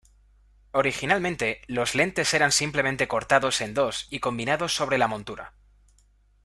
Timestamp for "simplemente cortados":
2.51-3.61